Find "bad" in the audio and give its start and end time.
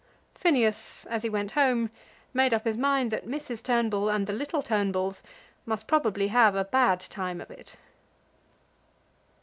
6.65-7.01